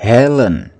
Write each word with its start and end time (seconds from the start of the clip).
Helen. 0.00 0.72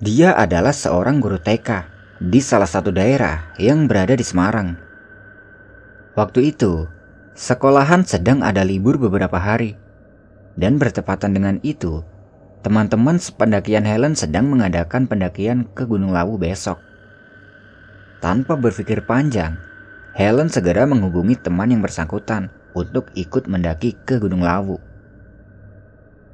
Dia 0.00 0.32
adalah 0.32 0.72
seorang 0.72 1.20
guru 1.20 1.36
TK 1.36 1.84
di 2.24 2.40
salah 2.40 2.64
satu 2.64 2.88
daerah 2.88 3.52
yang 3.60 3.84
berada 3.84 4.16
di 4.16 4.24
Semarang. 4.24 4.80
Waktu 6.16 6.56
itu, 6.56 6.88
sekolahan 7.36 8.08
sedang 8.08 8.40
ada 8.40 8.64
libur 8.64 8.96
beberapa 8.96 9.36
hari. 9.36 9.76
Dan 10.56 10.80
bertepatan 10.80 11.36
dengan 11.36 11.60
itu, 11.60 12.00
teman-teman 12.64 13.20
sependakian 13.20 13.84
Helen 13.84 14.16
sedang 14.16 14.48
mengadakan 14.48 15.04
pendakian 15.04 15.68
ke 15.76 15.84
Gunung 15.84 16.16
Lawu 16.16 16.40
besok. 16.40 16.80
Tanpa 18.24 18.56
berpikir 18.56 19.04
panjang, 19.04 19.60
Helen 20.16 20.48
segera 20.48 20.88
menghubungi 20.88 21.36
teman 21.36 21.68
yang 21.68 21.84
bersangkutan 21.84 22.48
untuk 22.72 23.12
ikut 23.12 23.44
mendaki 23.52 24.00
ke 24.08 24.16
Gunung 24.16 24.40
Lawu. 24.40 24.80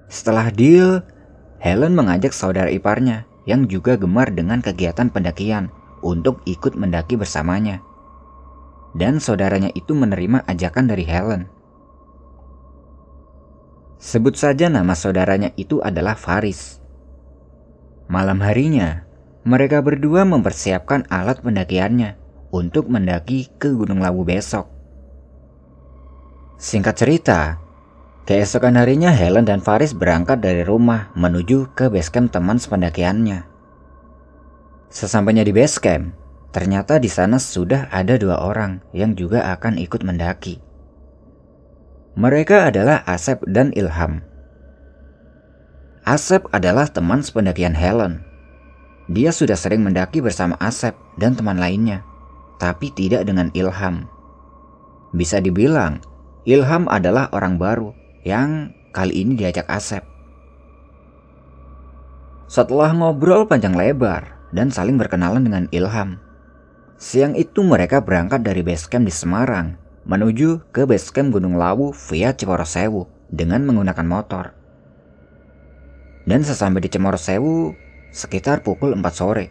Setelah 0.07 0.55
deal, 0.55 1.03
Helen 1.65 1.97
mengajak 1.97 2.37
saudara 2.37 2.69
iparnya 2.69 3.25
yang 3.49 3.65
juga 3.65 3.97
gemar 3.97 4.29
dengan 4.37 4.61
kegiatan 4.61 5.09
pendakian 5.09 5.73
untuk 6.05 6.45
ikut 6.45 6.77
mendaki 6.77 7.17
bersamanya. 7.17 7.81
Dan 8.93 9.17
saudaranya 9.17 9.73
itu 9.73 9.97
menerima 9.97 10.45
ajakan 10.45 10.93
dari 10.93 11.09
Helen. 11.09 11.49
Sebut 13.97 14.37
saja 14.37 14.69
nama 14.69 14.93
saudaranya 14.93 15.57
itu 15.57 15.81
adalah 15.81 16.13
Faris. 16.21 16.85
Malam 18.13 18.45
harinya, 18.45 19.09
mereka 19.49 19.81
berdua 19.81 20.29
mempersiapkan 20.29 21.09
alat 21.09 21.41
pendakiannya 21.41 22.21
untuk 22.53 22.93
mendaki 22.93 23.49
ke 23.57 23.73
Gunung 23.73 24.05
Lawu 24.05 24.21
besok. 24.29 24.69
Singkat 26.61 26.95
cerita, 27.01 27.64
keesokan 28.25 28.81
harinya 28.81 29.13
Helen 29.13 29.45
dan 29.45 29.61
Faris 29.61 29.93
berangkat 29.93 30.41
dari 30.41 30.65
rumah 30.65 31.13
menuju 31.13 31.77
ke 31.77 31.93
basecamp 31.93 32.33
teman 32.33 32.57
sependakiannya. 32.57 33.45
Sesampainya 34.89 35.45
di 35.45 35.53
basecamp, 35.53 36.17
ternyata 36.49 36.97
di 36.97 37.13
sana 37.13 37.37
sudah 37.37 37.93
ada 37.93 38.17
dua 38.17 38.41
orang 38.41 38.81
yang 38.97 39.13
juga 39.13 39.45
akan 39.53 39.77
ikut 39.77 40.01
mendaki. 40.01 40.57
Mereka 42.17 42.73
adalah 42.73 43.05
Asep 43.05 43.45
dan 43.45 43.75
Ilham. 43.77 44.25
Asep 46.09 46.49
adalah 46.55 46.89
teman 46.89 47.21
sependakian 47.21 47.77
Helen. 47.77 48.25
Dia 49.11 49.37
sudah 49.37 49.59
sering 49.59 49.85
mendaki 49.85 50.25
bersama 50.25 50.57
Asep 50.65 50.97
dan 51.21 51.37
teman 51.37 51.61
lainnya, 51.61 52.01
tapi 52.57 52.89
tidak 52.89 53.29
dengan 53.29 53.53
Ilham. 53.53 54.09
Bisa 55.13 55.45
dibilang, 55.45 56.01
Ilham 56.49 56.89
adalah 56.89 57.29
orang 57.35 57.61
baru 57.61 58.04
yang 58.25 58.73
kali 58.91 59.21
ini 59.21 59.37
diajak 59.37 59.69
Asep. 59.69 60.03
Setelah 62.49 62.97
ngobrol 62.97 63.45
panjang 63.45 63.77
lebar 63.77 64.37
dan 64.57 64.73
saling 64.73 64.97
berkenalan 64.97 65.45
dengan 65.45 65.65
Ilham, 65.69 66.17
siang 66.97 67.37
itu 67.37 67.61
mereka 67.61 68.01
berangkat 68.01 68.41
dari 68.41 68.65
basecamp 68.65 69.05
di 69.05 69.13
Semarang 69.13 69.77
menuju 70.05 70.73
ke 70.73 70.85
basecamp 70.85 71.33
Gunung 71.33 71.57
Lawu 71.57 71.93
via 71.93 72.33
Cemorosewu 72.33 73.09
dengan 73.33 73.65
menggunakan 73.65 74.07
motor. 74.09 74.45
Dan 76.25 76.41
sesampai 76.41 76.81
di 76.81 76.89
Cemorosewu 76.89 77.77
sekitar 78.09 78.65
pukul 78.65 78.97
4 78.97 79.05
sore. 79.13 79.47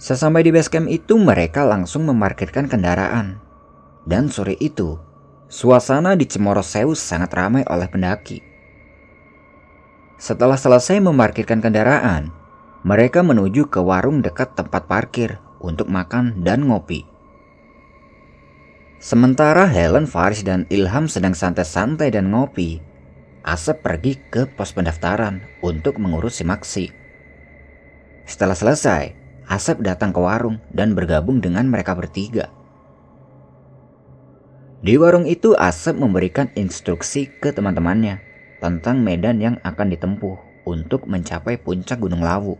Sesampai 0.00 0.42
di 0.42 0.50
basecamp 0.50 0.88
itu 0.88 1.20
mereka 1.20 1.62
langsung 1.62 2.08
memarkirkan 2.08 2.66
kendaraan. 2.66 3.38
Dan 4.08 4.32
sore 4.32 4.56
itu, 4.58 4.96
suasana 5.50 6.14
di 6.14 6.30
Cemorosewu 6.30 6.94
sangat 6.94 7.34
ramai 7.34 7.66
oleh 7.66 7.90
pendaki. 7.90 8.38
Setelah 10.14 10.54
selesai 10.54 11.02
memarkirkan 11.02 11.58
kendaraan, 11.58 12.30
mereka 12.86 13.26
menuju 13.26 13.66
ke 13.66 13.82
warung 13.82 14.22
dekat 14.22 14.54
tempat 14.54 14.86
parkir 14.86 15.42
untuk 15.58 15.90
makan 15.90 16.46
dan 16.46 16.70
ngopi. 16.70 17.02
Sementara 19.00 19.66
Helen, 19.66 20.06
Faris, 20.06 20.46
dan 20.46 20.70
Ilham 20.70 21.10
sedang 21.10 21.34
santai-santai 21.34 22.14
dan 22.14 22.30
ngopi, 22.30 22.78
Asep 23.40 23.80
pergi 23.80 24.20
ke 24.28 24.44
pos 24.44 24.76
pendaftaran 24.76 25.40
untuk 25.64 25.96
mengurus 25.96 26.38
simaksi. 26.38 26.92
Setelah 28.28 28.52
selesai, 28.52 29.16
Asep 29.48 29.80
datang 29.80 30.12
ke 30.12 30.20
warung 30.20 30.60
dan 30.70 30.92
bergabung 30.92 31.40
dengan 31.40 31.64
mereka 31.64 31.96
bertiga. 31.96 32.59
Di 34.80 34.96
warung 34.96 35.28
itu 35.28 35.52
Asep 35.60 35.92
memberikan 35.92 36.48
instruksi 36.56 37.28
ke 37.28 37.52
teman-temannya 37.52 38.20
tentang 38.64 39.04
medan 39.04 39.36
yang 39.40 39.56
akan 39.60 39.92
ditempuh 39.92 40.64
untuk 40.64 41.04
mencapai 41.04 41.60
puncak 41.60 42.00
Gunung 42.00 42.24
Lawu. 42.24 42.56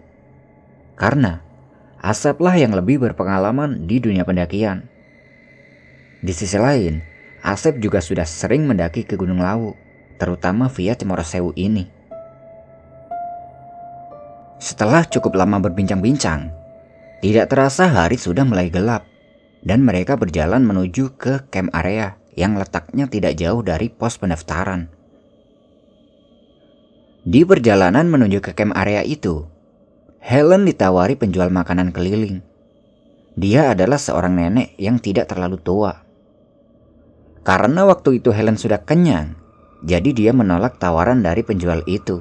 Karena 1.00 1.40
Aseplah 2.00 2.56
yang 2.56 2.72
lebih 2.72 3.00
berpengalaman 3.00 3.84
di 3.84 4.00
dunia 4.00 4.24
pendakian 4.24 4.88
di 6.20 6.36
sisi 6.36 6.60
lain, 6.60 7.00
Asep 7.40 7.80
juga 7.80 8.04
sudah 8.04 8.28
sering 8.28 8.68
mendaki 8.68 9.08
ke 9.08 9.16
Gunung 9.16 9.40
Lawu, 9.40 9.72
terutama 10.20 10.68
via 10.68 10.92
Cemorosewu 10.92 11.56
ini. 11.56 11.88
Setelah 14.60 15.08
cukup 15.08 15.40
lama 15.40 15.56
berbincang-bincang, 15.64 16.52
tidak 17.24 17.48
terasa 17.48 17.88
hari 17.88 18.20
sudah 18.20 18.44
mulai 18.44 18.68
gelap 18.68 19.08
dan 19.60 19.84
mereka 19.84 20.16
berjalan 20.16 20.64
menuju 20.64 21.16
ke 21.20 21.46
camp 21.52 21.70
area 21.76 22.16
yang 22.36 22.56
letaknya 22.56 23.10
tidak 23.10 23.36
jauh 23.36 23.60
dari 23.60 23.92
pos 23.92 24.16
pendaftaran. 24.16 24.88
Di 27.20 27.44
perjalanan 27.44 28.08
menuju 28.08 28.40
ke 28.40 28.56
camp 28.56 28.72
area 28.72 29.04
itu, 29.04 29.44
Helen 30.20 30.64
ditawari 30.64 31.16
penjual 31.16 31.52
makanan 31.52 31.92
keliling. 31.92 32.40
Dia 33.36 33.72
adalah 33.76 34.00
seorang 34.00 34.36
nenek 34.36 34.76
yang 34.80 35.00
tidak 35.00 35.32
terlalu 35.32 35.60
tua 35.60 36.10
karena 37.40 37.88
waktu 37.88 38.20
itu 38.20 38.36
Helen 38.36 38.60
sudah 38.60 38.84
kenyang, 38.84 39.32
jadi 39.80 40.12
dia 40.12 40.32
menolak 40.36 40.76
tawaran 40.76 41.24
dari 41.24 41.40
penjual 41.40 41.80
itu. 41.88 42.20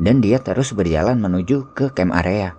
Dan 0.00 0.24
dia 0.24 0.40
terus 0.40 0.72
berjalan 0.72 1.20
menuju 1.20 1.76
ke 1.76 1.92
camp 1.92 2.16
area. 2.16 2.56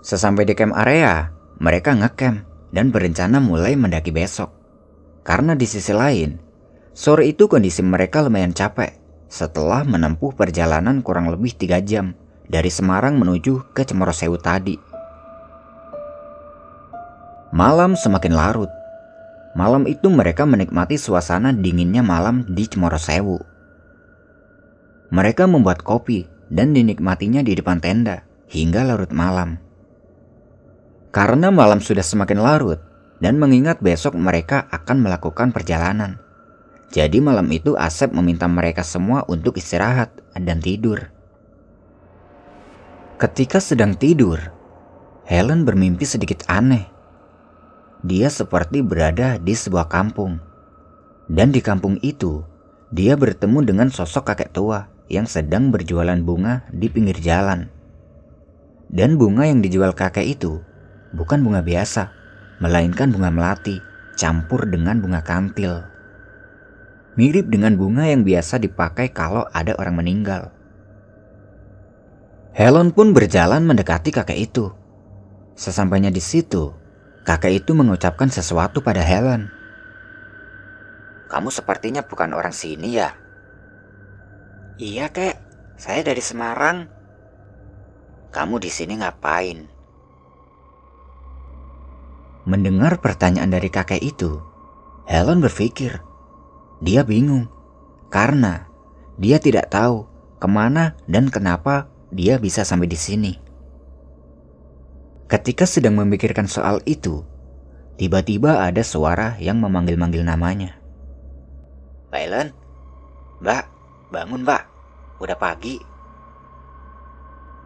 Sesampai 0.00 0.48
di 0.48 0.56
camp 0.56 0.72
area, 0.72 1.28
mereka 1.60 1.92
ngecamp 1.92 2.45
dan 2.70 2.94
berencana 2.94 3.38
mulai 3.42 3.74
mendaki 3.78 4.10
besok. 4.10 4.50
Karena 5.26 5.58
di 5.58 5.66
sisi 5.66 5.90
lain, 5.90 6.38
sore 6.94 7.26
itu 7.26 7.50
kondisi 7.50 7.82
mereka 7.82 8.22
lumayan 8.22 8.54
capek 8.54 8.94
setelah 9.26 9.82
menempuh 9.82 10.32
perjalanan 10.38 11.02
kurang 11.02 11.26
lebih 11.30 11.58
3 11.58 11.82
jam 11.82 12.14
dari 12.46 12.70
Semarang 12.70 13.18
menuju 13.18 13.74
ke 13.74 13.82
Cemorosewu 13.82 14.38
tadi. 14.38 14.78
Malam 17.50 17.98
semakin 17.98 18.34
larut 18.34 18.70
Malam 19.56 19.88
itu 19.88 20.12
mereka 20.12 20.44
menikmati 20.44 21.00
suasana 21.00 21.48
dinginnya 21.48 22.04
malam 22.04 22.44
di 22.44 22.68
Cemorosewu. 22.68 23.40
Mereka 25.08 25.48
membuat 25.48 25.80
kopi 25.80 26.28
dan 26.52 26.76
dinikmatinya 26.76 27.40
di 27.40 27.56
depan 27.56 27.80
tenda 27.80 28.28
hingga 28.52 28.84
larut 28.84 29.10
malam. 29.16 29.65
Karena 31.16 31.48
malam 31.48 31.80
sudah 31.80 32.04
semakin 32.04 32.44
larut 32.44 32.76
dan 33.24 33.40
mengingat 33.40 33.80
besok 33.80 34.12
mereka 34.20 34.68
akan 34.68 35.00
melakukan 35.00 35.48
perjalanan. 35.48 36.20
Jadi 36.92 37.24
malam 37.24 37.48
itu 37.48 37.72
Asep 37.72 38.12
meminta 38.12 38.44
mereka 38.44 38.84
semua 38.84 39.24
untuk 39.24 39.56
istirahat 39.56 40.12
dan 40.36 40.60
tidur. 40.60 41.08
Ketika 43.16 43.64
sedang 43.64 43.96
tidur, 43.96 44.52
Helen 45.24 45.64
bermimpi 45.64 46.04
sedikit 46.04 46.44
aneh 46.52 46.92
dia 48.04 48.28
seperti 48.28 48.84
berada 48.84 49.40
di 49.40 49.56
sebuah 49.56 49.88
kampung. 49.88 50.38
Dan 51.26 51.50
di 51.50 51.58
kampung 51.58 51.98
itu, 52.06 52.44
dia 52.92 53.18
bertemu 53.18 53.66
dengan 53.66 53.88
sosok 53.90 54.30
kakek 54.30 54.54
tua 54.54 54.86
yang 55.10 55.26
sedang 55.26 55.74
berjualan 55.74 56.18
bunga 56.22 56.62
di 56.70 56.86
pinggir 56.86 57.18
jalan. 57.18 57.66
Dan 58.86 59.18
bunga 59.18 59.50
yang 59.50 59.58
dijual 59.58 59.90
kakek 59.90 60.38
itu 60.38 60.62
bukan 61.16 61.40
bunga 61.40 61.64
biasa, 61.64 62.12
melainkan 62.60 63.08
bunga 63.08 63.32
melati 63.32 63.80
campur 64.14 64.68
dengan 64.68 65.00
bunga 65.00 65.24
kantil. 65.24 65.88
Mirip 67.16 67.48
dengan 67.48 67.80
bunga 67.80 68.04
yang 68.04 68.28
biasa 68.28 68.60
dipakai 68.60 69.10
kalau 69.10 69.48
ada 69.50 69.72
orang 69.80 69.96
meninggal. 69.96 70.52
Helen 72.52 72.92
pun 72.92 73.16
berjalan 73.16 73.64
mendekati 73.64 74.12
kakek 74.12 74.36
itu. 74.36 74.72
Sesampainya 75.56 76.12
di 76.12 76.20
situ, 76.20 76.72
Kakek 77.26 77.58
itu 77.58 77.74
mengucapkan 77.74 78.30
sesuatu 78.30 78.78
pada 78.86 79.02
Helen. 79.02 79.50
Kamu 81.26 81.50
sepertinya 81.50 82.06
bukan 82.06 82.30
orang 82.30 82.54
sini 82.54 82.94
ya? 82.94 83.18
Iya 84.78 85.10
kek, 85.10 85.34
saya 85.74 86.06
dari 86.06 86.22
Semarang. 86.22 86.86
Kamu 88.30 88.62
di 88.62 88.70
sini 88.70 89.02
ngapain? 89.02 89.66
Mendengar 92.46 93.02
pertanyaan 93.02 93.50
dari 93.50 93.66
kakek 93.66 93.98
itu, 93.98 94.38
Helen 95.10 95.42
berpikir. 95.42 95.98
Dia 96.78 97.02
bingung 97.02 97.50
karena 98.06 98.70
dia 99.18 99.42
tidak 99.42 99.74
tahu 99.74 100.06
ke 100.38 100.46
mana 100.46 100.94
dan 101.10 101.26
kenapa 101.26 101.90
dia 102.14 102.38
bisa 102.38 102.62
sampai 102.62 102.86
di 102.86 102.94
sini. 102.94 103.32
Ketika 105.26 105.66
sedang 105.66 105.98
memikirkan 105.98 106.46
soal 106.46 106.78
itu, 106.86 107.26
tiba-tiba 107.98 108.62
ada 108.62 108.86
suara 108.86 109.34
yang 109.42 109.58
memanggil-manggil 109.58 110.22
namanya. 110.22 110.78
Ellen? 112.14 112.54
Mbak, 113.42 113.64
bangun 114.14 114.46
mbak. 114.46 114.62
Udah 115.18 115.36
pagi. 115.36 115.82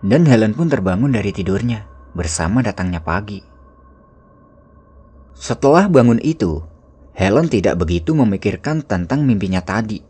Dan 0.00 0.24
Helen 0.24 0.56
pun 0.56 0.72
terbangun 0.72 1.12
dari 1.12 1.30
tidurnya 1.30 1.84
bersama 2.16 2.64
datangnya 2.64 3.04
pagi. 3.04 3.49
Setelah 5.40 5.88
bangun 5.88 6.20
itu, 6.20 6.60
Helen 7.16 7.48
tidak 7.48 7.80
begitu 7.80 8.12
memikirkan 8.12 8.84
tentang 8.84 9.24
mimpinya 9.24 9.64
tadi. 9.64 10.04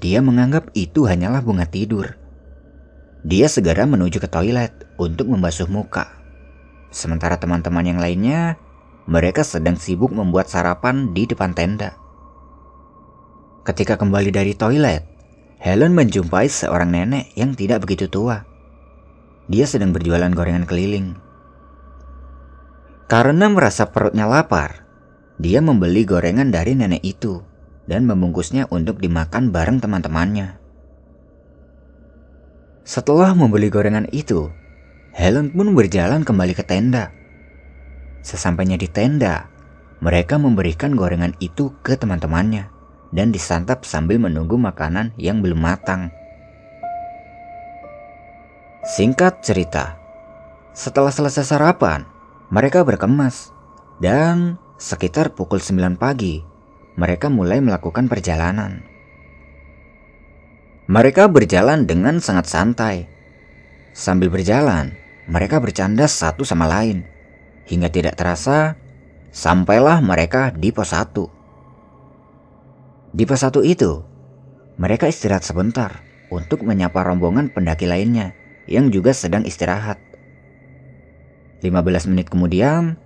Dia 0.00 0.24
menganggap 0.24 0.72
itu 0.72 1.04
hanyalah 1.04 1.44
bunga 1.44 1.68
tidur. 1.68 2.16
Dia 3.20 3.52
segera 3.52 3.84
menuju 3.84 4.16
ke 4.16 4.32
toilet 4.32 4.72
untuk 4.96 5.28
membasuh 5.28 5.68
muka. 5.68 6.08
Sementara 6.88 7.36
teman-teman 7.36 7.84
yang 7.84 8.00
lainnya, 8.00 8.56
mereka 9.04 9.44
sedang 9.44 9.76
sibuk 9.76 10.08
membuat 10.08 10.48
sarapan 10.48 11.12
di 11.12 11.28
depan 11.28 11.52
tenda. 11.52 12.00
Ketika 13.68 14.00
kembali 14.00 14.32
dari 14.32 14.56
toilet, 14.56 15.04
Helen 15.60 15.92
menjumpai 15.92 16.48
seorang 16.48 16.88
nenek 16.88 17.36
yang 17.36 17.52
tidak 17.52 17.84
begitu 17.84 18.08
tua. 18.08 18.48
Dia 19.52 19.68
sedang 19.68 19.92
berjualan 19.92 20.32
gorengan 20.32 20.64
keliling. 20.64 21.28
Karena 23.10 23.50
merasa 23.50 23.90
perutnya 23.90 24.30
lapar, 24.30 24.86
dia 25.34 25.58
membeli 25.58 26.06
gorengan 26.06 26.54
dari 26.54 26.78
nenek 26.78 27.02
itu 27.02 27.42
dan 27.90 28.06
membungkusnya 28.06 28.70
untuk 28.70 29.02
dimakan 29.02 29.50
bareng 29.50 29.82
teman-temannya. 29.82 30.54
Setelah 32.86 33.34
membeli 33.34 33.66
gorengan 33.66 34.06
itu, 34.14 34.54
Helen 35.10 35.50
pun 35.50 35.74
berjalan 35.74 36.22
kembali 36.22 36.54
ke 36.54 36.62
tenda. 36.62 37.10
Sesampainya 38.22 38.78
di 38.78 38.86
tenda, 38.86 39.50
mereka 39.98 40.38
memberikan 40.38 40.94
gorengan 40.94 41.34
itu 41.42 41.74
ke 41.82 41.98
teman-temannya 41.98 42.70
dan 43.10 43.34
disantap 43.34 43.82
sambil 43.82 44.22
menunggu 44.22 44.54
makanan 44.54 45.10
yang 45.18 45.42
belum 45.42 45.58
matang. 45.58 46.14
Singkat 48.86 49.42
cerita, 49.42 49.98
setelah 50.70 51.10
selesai 51.10 51.42
sarapan, 51.42 52.06
mereka 52.50 52.82
berkemas 52.82 53.54
dan 54.02 54.58
sekitar 54.74 55.38
pukul 55.38 55.62
9 55.62 55.94
pagi, 55.94 56.42
mereka 56.98 57.30
mulai 57.30 57.62
melakukan 57.62 58.10
perjalanan. 58.10 58.82
Mereka 60.90 61.30
berjalan 61.30 61.86
dengan 61.86 62.18
sangat 62.18 62.50
santai. 62.50 63.06
Sambil 63.94 64.34
berjalan, 64.34 64.98
mereka 65.30 65.62
bercanda 65.62 66.10
satu 66.10 66.42
sama 66.42 66.66
lain. 66.66 67.06
Hingga 67.70 67.86
tidak 67.86 68.18
terasa, 68.18 68.74
sampailah 69.30 70.02
mereka 70.02 70.50
di 70.50 70.74
pos 70.74 70.90
1. 70.90 73.14
Di 73.14 73.30
pos 73.30 73.46
1 73.46 73.62
itu, 73.62 74.02
mereka 74.74 75.06
istirahat 75.06 75.46
sebentar 75.46 76.02
untuk 76.34 76.66
menyapa 76.66 77.06
rombongan 77.06 77.54
pendaki 77.54 77.86
lainnya 77.86 78.34
yang 78.66 78.90
juga 78.90 79.14
sedang 79.14 79.46
istirahat. 79.46 80.09
15 81.60 82.10
menit 82.12 82.26
kemudian, 82.32 82.96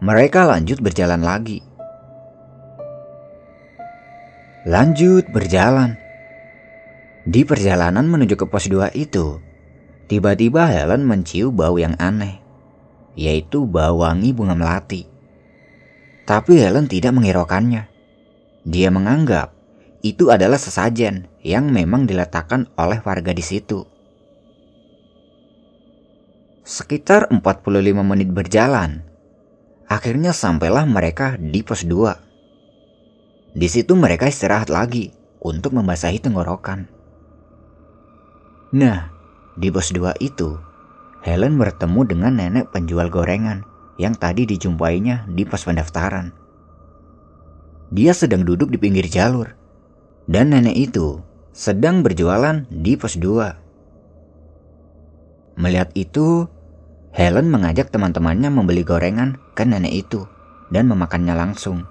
mereka 0.00 0.48
lanjut 0.48 0.80
berjalan 0.80 1.20
lagi. 1.20 1.60
Lanjut 4.68 5.28
berjalan. 5.32 5.96
Di 7.28 7.44
perjalanan 7.44 8.08
menuju 8.08 8.40
ke 8.40 8.44
pos 8.48 8.68
2 8.68 8.96
itu, 8.96 9.40
Tiba-tiba 10.08 10.64
Helen 10.72 11.04
mencium 11.04 11.52
bau 11.52 11.76
yang 11.76 11.92
aneh, 12.00 12.40
yaitu 13.12 13.68
bau 13.68 14.00
wangi 14.00 14.32
bunga 14.32 14.56
melati. 14.56 15.04
Tapi 16.24 16.64
Helen 16.64 16.88
tidak 16.88 17.12
menghiraukannya. 17.12 17.84
Dia 18.64 18.88
menganggap 18.88 19.52
itu 20.00 20.32
adalah 20.32 20.56
sesajen 20.56 21.28
yang 21.44 21.68
memang 21.68 22.08
diletakkan 22.08 22.72
oleh 22.80 23.04
warga 23.04 23.36
di 23.36 23.44
situ. 23.44 23.84
Sekitar 26.68 27.32
45 27.32 27.64
menit 28.04 28.28
berjalan, 28.28 29.00
akhirnya 29.88 30.36
sampailah 30.36 30.84
mereka 30.84 31.40
di 31.40 31.64
pos 31.64 31.88
2. 31.88 33.56
Di 33.56 33.68
situ 33.72 33.96
mereka 33.96 34.28
istirahat 34.28 34.68
lagi 34.68 35.08
untuk 35.40 35.72
membasahi 35.72 36.20
tenggorokan. 36.20 36.84
Nah, 38.76 39.08
di 39.56 39.72
pos 39.72 39.96
2 39.96 40.12
itu, 40.20 40.60
Helen 41.24 41.56
bertemu 41.56 42.04
dengan 42.04 42.36
nenek 42.36 42.68
penjual 42.68 43.08
gorengan 43.08 43.64
yang 43.96 44.12
tadi 44.12 44.44
dijumpainya 44.44 45.24
di 45.24 45.48
pos 45.48 45.64
pendaftaran. 45.64 46.36
Dia 47.88 48.12
sedang 48.12 48.44
duduk 48.44 48.68
di 48.68 48.76
pinggir 48.76 49.08
jalur, 49.08 49.56
dan 50.28 50.52
nenek 50.52 50.76
itu 50.76 51.24
sedang 51.48 52.04
berjualan 52.04 52.68
di 52.68 52.92
pos 53.00 53.16
2. 53.16 53.56
Melihat 55.56 55.96
itu, 55.96 56.57
Helen 57.18 57.50
mengajak 57.50 57.90
teman-temannya 57.90 58.46
membeli 58.46 58.86
gorengan 58.86 59.42
ke 59.58 59.66
nenek 59.66 60.06
itu 60.06 60.30
dan 60.70 60.86
memakannya 60.86 61.34
langsung. 61.34 61.82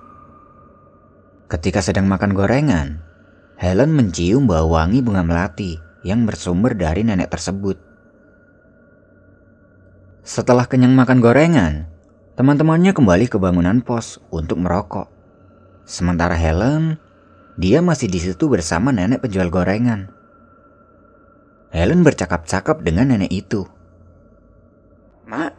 Ketika 1.51 1.83
sedang 1.83 2.07
makan 2.07 2.31
gorengan, 2.31 3.03
Helen 3.59 3.91
mencium 3.91 4.47
bau 4.47 4.71
wangi 4.71 5.03
bunga 5.03 5.27
melati 5.27 5.83
yang 6.07 6.23
bersumber 6.23 6.79
dari 6.79 7.03
nenek 7.03 7.27
tersebut. 7.27 7.75
Setelah 10.23 10.63
kenyang 10.63 10.95
makan 10.95 11.19
gorengan, 11.19 11.91
teman-temannya 12.39 12.95
kembali 12.95 13.27
ke 13.27 13.35
bangunan 13.35 13.83
pos 13.83 14.23
untuk 14.31 14.55
merokok. 14.63 15.11
Sementara 15.83 16.39
Helen, 16.39 17.03
dia 17.59 17.83
masih 17.83 18.07
di 18.07 18.23
situ 18.23 18.47
bersama 18.47 18.95
nenek 18.95 19.27
penjual 19.27 19.51
gorengan. 19.51 20.07
Helen 21.75 22.07
bercakap-cakap 22.07 22.79
dengan 22.79 23.11
nenek 23.11 23.35
itu. 23.35 23.67
Mak, 25.27 25.51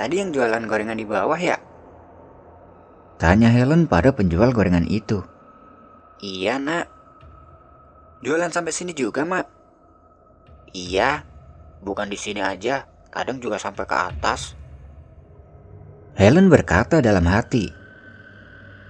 tadi 0.00 0.24
yang 0.24 0.32
jualan 0.32 0.64
gorengan 0.64 0.96
di 0.96 1.04
bawah 1.04 1.36
ya? 1.36 1.60
Tanya 3.20 3.52
Helen 3.52 3.84
pada 3.84 4.08
penjual 4.10 4.56
gorengan 4.56 4.88
itu. 4.88 5.20
Iya 6.24 6.56
nak. 6.56 6.88
Jualan 8.24 8.48
sampai 8.48 8.72
sini 8.72 8.96
juga 8.96 9.28
mak. 9.28 9.46
Iya, 10.72 11.28
bukan 11.84 12.08
di 12.08 12.16
sini 12.16 12.40
aja, 12.40 12.88
kadang 13.12 13.36
juga 13.36 13.60
sampai 13.60 13.84
ke 13.84 13.96
atas. 13.98 14.56
Helen 16.16 16.48
berkata 16.48 17.04
dalam 17.04 17.28
hati, 17.28 17.68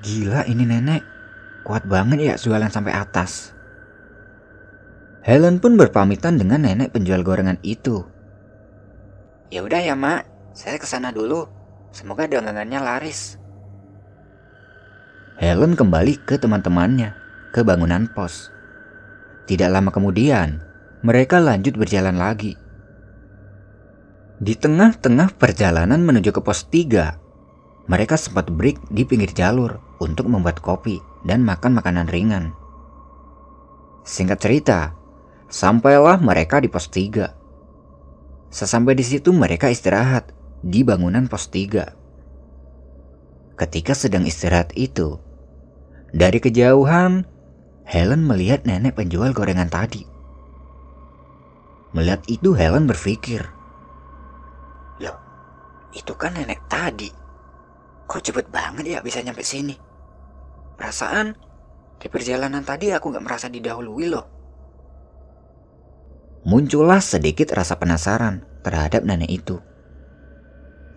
Gila 0.06 0.46
ini 0.46 0.68
nenek, 0.68 1.02
kuat 1.66 1.82
banget 1.88 2.18
ya 2.22 2.34
jualan 2.38 2.70
sampai 2.70 2.94
atas. 2.94 3.50
Helen 5.26 5.58
pun 5.58 5.74
berpamitan 5.74 6.38
dengan 6.38 6.62
nenek 6.62 6.94
penjual 6.94 7.26
gorengan 7.26 7.58
itu. 7.66 8.11
Ya 9.52 9.60
udah 9.60 9.84
ya 9.84 9.92
mak, 9.92 10.24
saya 10.56 10.80
ke 10.80 10.88
sana 10.88 11.12
dulu. 11.12 11.44
Semoga 11.92 12.24
dagangannya 12.24 12.80
laris. 12.80 13.36
Helen 15.36 15.76
kembali 15.76 16.24
ke 16.24 16.40
teman-temannya, 16.40 17.12
ke 17.52 17.60
bangunan 17.60 18.08
pos. 18.16 18.48
Tidak 19.44 19.68
lama 19.68 19.92
kemudian, 19.92 20.56
mereka 21.04 21.36
lanjut 21.36 21.76
berjalan 21.76 22.16
lagi. 22.16 22.56
Di 24.40 24.56
tengah-tengah 24.56 25.36
perjalanan 25.36 26.00
menuju 26.00 26.32
ke 26.32 26.40
pos 26.40 26.64
3, 26.72 27.92
mereka 27.92 28.16
sempat 28.16 28.48
break 28.48 28.88
di 28.88 29.04
pinggir 29.04 29.36
jalur 29.36 29.84
untuk 30.00 30.32
membuat 30.32 30.64
kopi 30.64 30.96
dan 31.28 31.44
makan 31.44 31.76
makanan 31.76 32.08
ringan. 32.08 32.56
Singkat 34.08 34.38
cerita, 34.40 34.96
sampailah 35.52 36.24
mereka 36.24 36.56
di 36.56 36.72
pos 36.72 36.88
3. 36.88 37.41
Sesampai 38.52 38.92
di 38.92 39.00
situ 39.00 39.32
mereka 39.32 39.72
istirahat 39.72 40.28
di 40.60 40.84
bangunan 40.84 41.24
pos 41.24 41.48
3. 41.48 43.56
Ketika 43.56 43.96
sedang 43.96 44.28
istirahat 44.28 44.76
itu, 44.76 45.16
dari 46.12 46.36
kejauhan, 46.36 47.24
Helen 47.88 48.28
melihat 48.28 48.68
nenek 48.68 49.00
penjual 49.00 49.32
gorengan 49.32 49.72
tadi. 49.72 50.04
Melihat 51.96 52.20
itu 52.28 52.52
Helen 52.52 52.84
berpikir. 52.84 53.40
Loh, 55.00 55.16
itu 55.96 56.12
kan 56.12 56.36
nenek 56.36 56.60
tadi. 56.68 57.08
Kok 58.04 58.20
cepet 58.20 58.52
banget 58.52 58.84
ya 58.84 59.00
bisa 59.00 59.24
nyampe 59.24 59.40
sini? 59.40 59.72
Perasaan 60.76 61.32
di 61.96 62.06
perjalanan 62.12 62.60
tadi 62.60 62.92
aku 62.92 63.16
gak 63.16 63.24
merasa 63.24 63.48
didahului 63.48 64.12
loh. 64.12 64.41
Muncullah 66.42 66.98
sedikit 66.98 67.54
rasa 67.54 67.78
penasaran 67.78 68.42
terhadap 68.66 69.06
nenek 69.06 69.30
itu. 69.30 69.62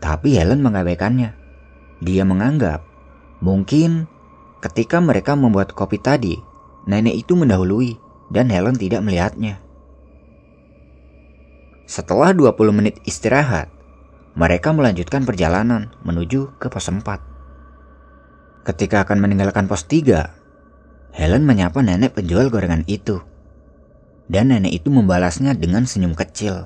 Tapi 0.01 0.33
Helen 0.37 0.65
mengabaikannya. 0.65 1.37
Dia 2.01 2.25
menganggap 2.25 2.81
mungkin 3.45 4.09
ketika 4.65 4.97
mereka 4.97 5.37
membuat 5.37 5.69
kopi 5.77 6.01
tadi, 6.01 6.33
nenek 6.89 7.25
itu 7.25 7.37
mendahului 7.37 7.93
dan 8.33 8.49
Helen 8.49 8.73
tidak 8.73 9.05
melihatnya. 9.05 9.61
Setelah 11.85 12.33
20 12.33 12.73
menit 12.73 12.97
istirahat, 13.05 13.69
mereka 14.33 14.73
melanjutkan 14.73 15.29
perjalanan 15.29 15.93
menuju 16.01 16.57
ke 16.57 16.73
pos 16.73 16.89
4. 16.89 17.05
Ketika 18.65 19.05
akan 19.05 19.21
meninggalkan 19.21 19.69
pos 19.69 19.85
3, 19.85 21.13
Helen 21.13 21.45
menyapa 21.45 21.85
nenek 21.85 22.17
penjual 22.17 22.49
gorengan 22.49 22.81
itu. 22.89 23.21
Dan 24.25 24.49
nenek 24.49 24.81
itu 24.81 24.89
membalasnya 24.89 25.53
dengan 25.53 25.85
senyum 25.85 26.17
kecil. 26.17 26.65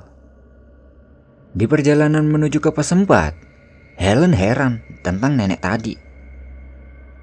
Di 1.52 1.66
perjalanan 1.68 2.24
menuju 2.30 2.64
ke 2.64 2.72
4, 2.72 4.00
Helen 4.00 4.32
heran 4.32 4.80
tentang 5.04 5.36
nenek 5.36 5.60
tadi. 5.60 5.92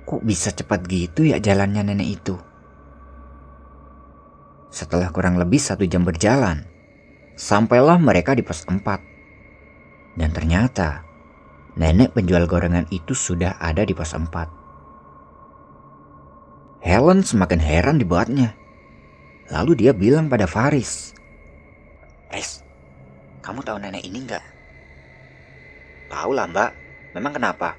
Kok 0.05 0.21
bisa 0.21 0.53
cepat 0.53 0.85
gitu 0.85 1.25
ya 1.25 1.41
jalannya 1.41 1.89
nenek 1.89 2.09
itu? 2.21 2.37
Setelah 4.69 5.09
kurang 5.09 5.41
lebih 5.41 5.57
satu 5.57 5.89
jam 5.89 6.05
berjalan, 6.05 6.69
sampailah 7.33 7.97
mereka 7.97 8.37
di 8.37 8.45
pos 8.45 8.69
4. 8.69 10.21
Dan 10.21 10.37
ternyata, 10.37 11.01
nenek 11.81 12.13
penjual 12.13 12.45
gorengan 12.45 12.85
itu 12.93 13.17
sudah 13.17 13.57
ada 13.57 13.89
di 13.89 13.97
pos 13.97 14.13
4. 14.13 14.29
Helen 16.85 17.25
semakin 17.25 17.61
heran 17.65 17.97
dibuatnya. 17.97 18.53
Lalu 19.47 19.73
dia 19.79 19.95
bilang 19.95 20.27
pada 20.27 20.51
Faris, 20.51 21.15
Faris, 22.27 22.67
kamu 23.47 23.63
tahu 23.63 23.79
nenek 23.79 24.03
ini 24.03 24.27
nggak? 24.27 24.45
Tahu 26.11 26.31
lah 26.35 26.51
mbak, 26.51 26.71
memang 27.15 27.33
kenapa? 27.35 27.79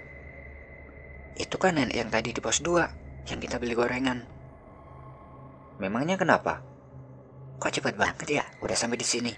Itu 1.35 1.59
kan 1.59 1.75
nenek 1.75 1.95
yang 1.99 2.07
tadi 2.07 2.31
di 2.31 2.39
pos 2.39 2.63
2, 2.63 3.27
yang 3.27 3.39
kita 3.43 3.59
beli 3.59 3.75
gorengan. 3.75 4.23
Memangnya 5.77 6.15
kenapa? 6.15 6.63
Kok 7.59 7.69
cepat 7.69 7.99
banget 7.99 8.41
ya 8.41 8.45
udah 8.63 8.77
sampai 8.77 8.97
di 8.97 9.07
sini? 9.07 9.33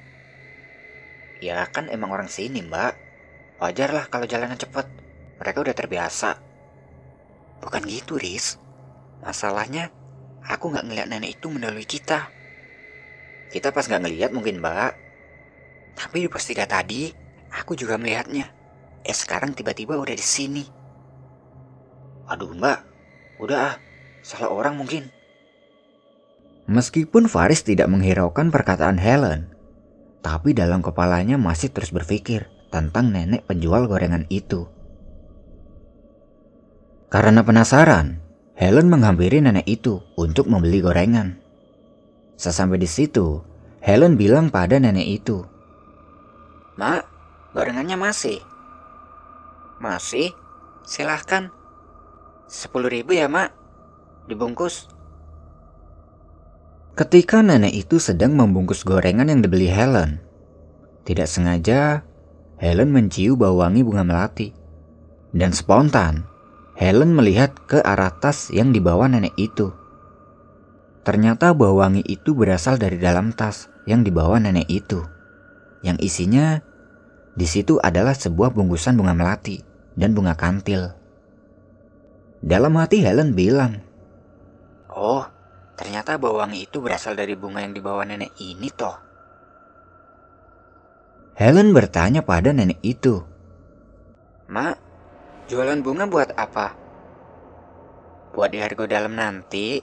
Ya 1.41 1.65
kan 1.71 1.89
emang 1.89 2.13
orang 2.13 2.29
sini 2.29 2.61
mbak. 2.61 2.95
Wajar 3.59 3.91
lah 3.91 4.05
kalau 4.07 4.23
jalanan 4.29 4.55
cepet. 4.55 4.87
Mereka 5.39 5.59
udah 5.59 5.75
terbiasa. 5.75 6.39
Bukan 7.59 7.83
gitu 7.87 8.15
Riz. 8.15 8.59
Masalahnya 9.19 9.91
aku 10.45 10.71
nggak 10.71 10.85
ngeliat 10.87 11.07
nenek 11.09 11.39
itu 11.39 11.47
mendahului 11.51 11.87
kita. 11.87 12.31
Kita 13.49 13.73
pas 13.73 13.85
nggak 13.89 14.03
ngeliat 14.05 14.31
mungkin 14.31 14.61
mbak. 14.61 14.93
Tapi 15.97 16.29
pos 16.29 16.45
tiga 16.47 16.69
tadi 16.69 17.09
aku 17.51 17.75
juga 17.75 17.99
melihatnya. 17.99 18.47
Eh 19.03 19.15
sekarang 19.15 19.57
tiba-tiba 19.57 19.97
udah 19.97 20.15
di 20.15 20.23
sini. 20.23 20.63
Aduh 22.29 22.53
mbak, 22.53 22.79
udah 23.41 23.57
ah, 23.57 23.75
salah 24.21 24.53
orang 24.53 24.77
mungkin. 24.77 25.09
Meskipun 26.69 27.25
Faris 27.25 27.65
tidak 27.65 27.89
menghiraukan 27.89 28.53
perkataan 28.53 29.01
Helen, 29.01 29.49
tapi 30.21 30.53
dalam 30.53 30.85
kepalanya 30.85 31.41
masih 31.41 31.73
terus 31.73 31.89
berpikir 31.89 32.45
tentang 32.69 33.09
nenek 33.09 33.49
penjual 33.49 33.89
gorengan 33.89 34.29
itu. 34.29 34.69
Karena 37.09 37.41
penasaran, 37.41 38.21
Helen 38.59 38.91
menghampiri 38.91 39.39
nenek 39.39 39.63
itu 39.63 40.03
untuk 40.19 40.51
membeli 40.51 40.83
gorengan. 40.83 41.39
Sesampai 42.35 42.75
di 42.75 42.91
situ, 42.91 43.39
Helen 43.79 44.19
bilang 44.19 44.51
pada 44.51 44.75
nenek 44.75 45.07
itu, 45.23 45.47
Mak, 46.79 47.03
gorengannya 47.55 47.99
masih. 47.99 48.39
Masih? 49.83 50.31
Silahkan. 50.83 51.51
Sepuluh 52.47 52.87
ribu 52.87 53.15
ya 53.15 53.27
mak, 53.27 53.51
dibungkus. 54.31 54.87
Ketika 56.95 57.43
nenek 57.43 57.75
itu 57.75 57.99
sedang 57.99 58.35
membungkus 58.35 58.87
gorengan 58.87 59.27
yang 59.27 59.43
dibeli 59.43 59.67
Helen, 59.67 60.23
tidak 61.03 61.27
sengaja 61.27 62.07
Helen 62.59 62.95
mencium 62.95 63.35
bau 63.35 63.59
wangi 63.59 63.83
bunga 63.83 64.07
melati. 64.07 64.55
Dan 65.35 65.51
spontan, 65.51 66.27
Helen 66.79 67.11
melihat 67.11 67.51
ke 67.67 67.83
arah 67.83 68.15
tas 68.23 68.47
yang 68.55 68.71
dibawa 68.71 69.11
nenek 69.11 69.35
itu. 69.35 69.75
Ternyata 71.03 71.51
bau 71.51 71.75
wangi 71.75 71.99
itu 72.07 72.31
berasal 72.31 72.79
dari 72.79 72.95
dalam 72.95 73.35
tas 73.35 73.67
yang 73.83 73.99
dibawa 73.99 74.39
nenek 74.39 74.63
itu. 74.71 75.03
Yang 75.83 75.97
isinya 76.07 76.63
di 77.35 77.43
situ 77.43 77.83
adalah 77.83 78.15
sebuah 78.15 78.55
bungkusan 78.55 78.95
bunga 78.95 79.11
melati 79.11 79.59
dan 79.99 80.15
bunga 80.15 80.39
kantil. 80.39 80.95
Dalam 82.39 82.71
hati 82.79 83.03
Helen 83.03 83.35
bilang, 83.35 83.83
Oh, 84.87 85.27
ternyata 85.75 86.15
bau 86.15 86.39
wangi 86.39 86.63
itu 86.63 86.79
berasal 86.79 87.19
dari 87.19 87.35
bunga 87.35 87.59
yang 87.59 87.75
dibawa 87.75 88.07
nenek 88.07 88.31
ini 88.39 88.71
toh. 88.71 88.95
Helen 91.35 91.75
bertanya 91.75 92.23
pada 92.23 92.55
nenek 92.55 92.79
itu, 92.83 93.19
Mak, 94.47 94.88
jualan 95.49 95.81
bunga 95.81 96.05
buat 96.05 96.37
apa? 96.37 96.77
Buat 98.37 98.53
di 98.53 98.61
harga 98.61 98.85
dalam 98.85 99.17
nanti. 99.17 99.81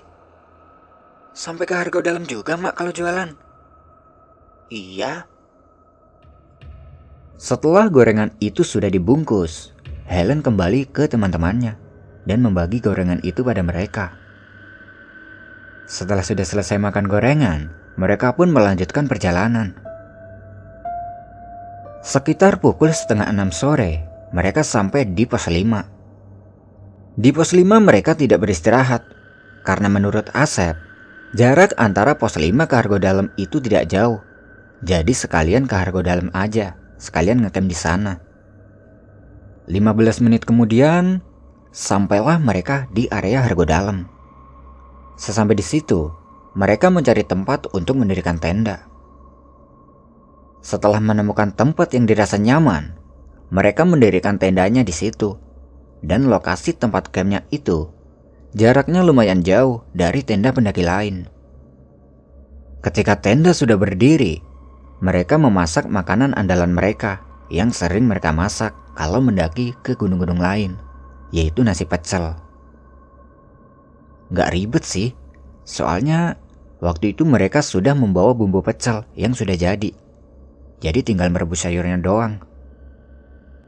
Sampai 1.35 1.67
ke 1.67 1.75
harga 1.75 2.01
dalam 2.01 2.25
juga 2.25 2.55
mak 2.55 2.79
kalau 2.79 2.95
jualan. 2.95 3.35
Iya, 4.71 5.27
Setelah 7.37 7.93
gorengan 7.93 8.33
itu 8.41 8.65
sudah 8.65 8.89
dibungkus, 8.89 9.77
Helen 10.09 10.41
kembali 10.41 10.89
ke 10.89 11.05
teman-temannya 11.05 11.77
dan 12.25 12.39
membagi 12.41 12.81
gorengan 12.81 13.21
itu 13.21 13.45
pada 13.45 13.61
mereka. 13.61 14.17
Setelah 15.85 16.25
sudah 16.25 16.49
selesai 16.49 16.81
makan 16.81 17.05
gorengan, 17.05 17.69
mereka 18.01 18.33
pun 18.33 18.49
melanjutkan 18.49 19.05
perjalanan. 19.05 19.77
Sekitar 22.01 22.57
pukul 22.57 22.97
setengah 22.97 23.29
enam 23.29 23.53
sore, 23.53 24.09
mereka 24.37 24.61
sampai 24.61 25.09
di 25.09 25.25
pos 25.25 25.49
5. 25.49 27.17
Di 27.17 27.33
pos 27.33 27.57
5 27.57 27.65
mereka 27.81 28.13
tidak 28.13 28.45
beristirahat, 28.45 29.01
karena 29.65 29.89
menurut 29.89 30.29
Asep, 30.37 30.77
jarak 31.33 31.73
antara 31.81 32.21
pos 32.21 32.37
5 32.37 32.53
ke 32.69 32.75
Argo 32.77 33.01
Dalam 33.01 33.33
itu 33.41 33.65
tidak 33.65 33.89
jauh. 33.89 34.21
Jadi 34.85 35.17
sekalian 35.17 35.65
ke 35.65 35.73
Argo 35.73 36.05
Dalam 36.05 36.29
aja, 36.37 36.77
sekalian 37.01 37.49
ngecamp 37.49 37.65
di 37.65 37.73
sana. 37.73 38.21
15 39.73 40.21
menit 40.21 40.45
kemudian, 40.45 41.25
sampailah 41.73 42.37
mereka 42.37 42.93
di 42.93 43.09
area 43.09 43.41
Argo 43.41 43.65
Dalam. 43.65 44.05
Sesampai 45.17 45.57
di 45.57 45.65
situ, 45.65 46.13
mereka 46.53 46.93
mencari 46.93 47.25
tempat 47.25 47.73
untuk 47.73 47.97
mendirikan 47.97 48.37
tenda. 48.37 48.85
Setelah 50.61 51.01
menemukan 51.01 51.57
tempat 51.57 51.97
yang 51.97 52.05
dirasa 52.05 52.37
nyaman, 52.37 53.06
mereka 53.51 53.87
mendirikan 53.87 54.39
tendanya 54.41 54.83
di 54.83 54.95
situ. 54.95 55.39
Dan 56.05 56.29
lokasi 56.29 56.77
tempat 56.77 57.11
campnya 57.11 57.43
itu 57.51 57.91
jaraknya 58.57 59.05
lumayan 59.05 59.45
jauh 59.45 59.85
dari 59.93 60.25
tenda 60.25 60.53
pendaki 60.55 60.81
lain. 60.81 61.29
Ketika 62.81 63.19
tenda 63.19 63.51
sudah 63.53 63.77
berdiri, 63.77 64.41
mereka 65.05 65.37
memasak 65.37 65.91
makanan 65.91 66.33
andalan 66.33 66.73
mereka 66.73 67.21
yang 67.53 67.69
sering 67.69 68.09
mereka 68.09 68.33
masak 68.33 68.73
kalau 68.97 69.21
mendaki 69.21 69.77
ke 69.85 69.93
gunung-gunung 69.93 70.41
lain, 70.41 70.81
yaitu 71.35 71.61
nasi 71.61 71.85
pecel. 71.85 72.39
Gak 74.33 74.51
ribet 74.57 74.83
sih, 74.89 75.13
soalnya 75.69 76.41
waktu 76.81 77.13
itu 77.13 77.29
mereka 77.29 77.61
sudah 77.61 77.93
membawa 77.93 78.33
bumbu 78.33 78.65
pecel 78.65 79.05
yang 79.13 79.37
sudah 79.37 79.55
jadi. 79.55 79.93
Jadi 80.81 81.01
tinggal 81.05 81.29
merebus 81.29 81.69
sayurnya 81.69 82.01
doang. 82.01 82.41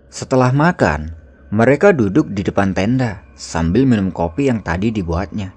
Setelah 0.09 0.57
makan, 0.57 1.13
mereka 1.53 1.93
duduk 1.93 2.33
di 2.33 2.41
depan 2.41 2.73
tenda 2.73 3.29
sambil 3.37 3.85
minum 3.85 4.09
kopi 4.09 4.49
yang 4.49 4.65
tadi 4.65 4.89
dibuatnya. 4.89 5.53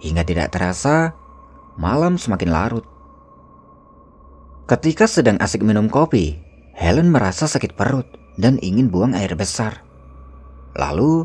Hingga 0.00 0.24
tidak 0.24 0.52
terasa, 0.52 1.12
malam 1.76 2.16
semakin 2.16 2.52
larut. 2.52 2.84
Ketika 4.64 5.04
sedang 5.04 5.36
asik 5.40 5.60
minum 5.60 5.92
kopi, 5.92 6.40
Helen 6.76 7.08
merasa 7.08 7.48
sakit 7.48 7.76
perut 7.76 8.04
dan 8.36 8.60
ingin 8.60 8.92
buang 8.92 9.16
air 9.16 9.32
besar. 9.32 9.84
Lalu, 10.76 11.24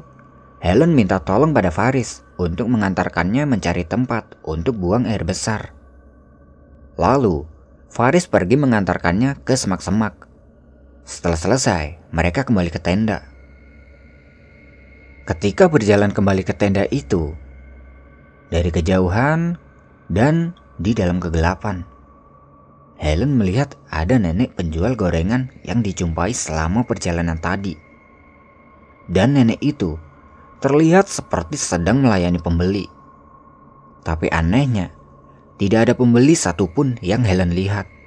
Helen 0.63 0.95
minta 0.95 1.19
tolong 1.19 1.51
pada 1.51 1.73
Faris 1.73 2.23
untuk 2.39 2.71
mengantarkannya 2.71 3.43
mencari 3.43 3.83
tempat 3.83 4.39
untuk 4.47 4.79
buang 4.79 5.03
air 5.03 5.27
besar. 5.27 5.75
Lalu, 6.95 7.43
Faris 7.91 8.31
pergi 8.31 8.55
mengantarkannya 8.55 9.43
ke 9.43 9.59
semak-semak. 9.59 10.30
Setelah 11.11 11.35
selesai, 11.35 11.99
mereka 12.15 12.47
kembali 12.47 12.71
ke 12.71 12.79
tenda. 12.79 13.27
Ketika 15.27 15.67
berjalan 15.67 16.15
kembali 16.15 16.47
ke 16.47 16.55
tenda 16.55 16.87
itu, 16.87 17.35
dari 18.47 18.71
kejauhan 18.71 19.59
dan 20.07 20.55
di 20.79 20.95
dalam 20.95 21.19
kegelapan, 21.19 21.83
Helen 22.95 23.35
melihat 23.35 23.75
ada 23.91 24.15
nenek 24.15 24.55
penjual 24.55 24.95
gorengan 24.95 25.51
yang 25.67 25.83
dijumpai 25.83 26.31
selama 26.31 26.87
perjalanan 26.87 27.43
tadi. 27.43 27.75
Dan 29.11 29.35
nenek 29.35 29.59
itu 29.59 29.99
terlihat 30.63 31.11
seperti 31.11 31.59
sedang 31.59 32.07
melayani 32.07 32.39
pembeli. 32.39 32.87
Tapi 34.07 34.31
anehnya, 34.31 34.95
tidak 35.59 35.91
ada 35.91 35.93
pembeli 35.99 36.39
satupun 36.39 37.03
yang 37.03 37.27
Helen 37.27 37.51
lihat. 37.51 38.00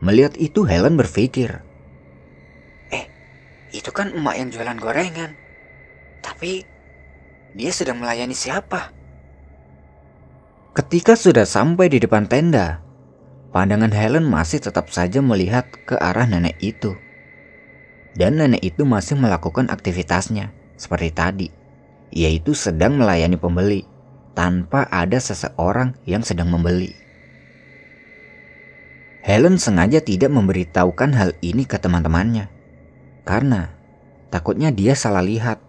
Melihat 0.00 0.32
itu 0.40 0.64
Helen 0.64 0.96
berpikir, 0.96 1.60
Eh, 2.90 3.06
itu 3.70 3.92
kan 3.92 4.16
emak 4.16 4.34
yang 4.40 4.48
jualan 4.48 4.78
gorengan. 4.80 5.36
Tapi 6.24 6.64
dia 7.54 7.70
sedang 7.72 8.00
melayani 8.00 8.34
siapa? 8.34 8.96
Ketika 10.70 11.18
sudah 11.18 11.44
sampai 11.44 11.90
di 11.90 11.98
depan 11.98 12.24
tenda, 12.30 12.80
pandangan 13.50 13.90
Helen 13.90 14.24
masih 14.24 14.62
tetap 14.62 14.88
saja 14.88 15.18
melihat 15.20 15.66
ke 15.84 15.98
arah 15.98 16.24
nenek 16.24 16.56
itu. 16.62 16.94
Dan 18.14 18.38
nenek 18.38 18.62
itu 18.62 18.82
masih 18.86 19.18
melakukan 19.18 19.70
aktivitasnya 19.70 20.50
seperti 20.80 21.10
tadi, 21.10 21.48
yaitu 22.14 22.56
sedang 22.56 22.98
melayani 22.98 23.38
pembeli 23.38 23.86
tanpa 24.34 24.86
ada 24.90 25.18
seseorang 25.18 25.94
yang 26.06 26.22
sedang 26.22 26.48
membeli. 26.50 26.99
Helen 29.20 29.60
sengaja 29.60 30.00
tidak 30.00 30.32
memberitahukan 30.32 31.12
hal 31.12 31.36
ini 31.44 31.68
ke 31.68 31.76
teman-temannya 31.76 32.48
karena 33.28 33.68
takutnya 34.32 34.72
dia 34.72 34.96
salah 34.96 35.20
lihat. 35.20 35.60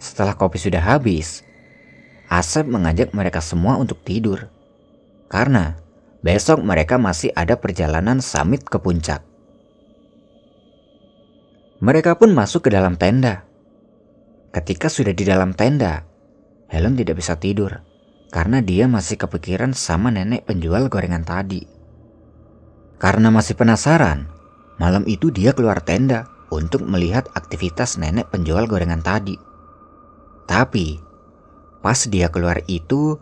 Setelah 0.00 0.36
kopi 0.36 0.56
sudah 0.56 0.80
habis, 0.80 1.44
Asep 2.28 2.64
mengajak 2.64 3.12
mereka 3.12 3.44
semua 3.44 3.76
untuk 3.76 4.00
tidur 4.00 4.48
karena 5.28 5.76
besok 6.24 6.64
mereka 6.64 6.96
masih 6.96 7.28
ada 7.36 7.60
perjalanan 7.60 8.24
summit 8.24 8.64
ke 8.64 8.80
puncak. 8.80 9.20
Mereka 11.84 12.16
pun 12.16 12.32
masuk 12.32 12.64
ke 12.64 12.70
dalam 12.72 12.96
tenda. 12.96 13.44
Ketika 14.48 14.88
sudah 14.88 15.12
di 15.12 15.28
dalam 15.28 15.52
tenda, 15.52 16.08
Helen 16.72 16.96
tidak 16.96 17.20
bisa 17.20 17.36
tidur 17.36 17.84
karena 18.32 18.64
dia 18.64 18.88
masih 18.88 19.20
kepikiran 19.20 19.76
sama 19.76 20.08
nenek 20.08 20.48
penjual 20.48 20.88
gorengan 20.88 21.28
tadi. 21.28 21.73
Karena 23.04 23.28
masih 23.28 23.52
penasaran, 23.52 24.32
malam 24.80 25.04
itu 25.04 25.28
dia 25.28 25.52
keluar 25.52 25.84
tenda 25.84 26.24
untuk 26.48 26.88
melihat 26.88 27.28
aktivitas 27.36 28.00
nenek 28.00 28.32
penjual 28.32 28.64
gorengan 28.64 29.04
tadi. 29.04 29.36
Tapi, 30.48 30.96
pas 31.84 32.00
dia 32.08 32.32
keluar 32.32 32.64
itu, 32.64 33.20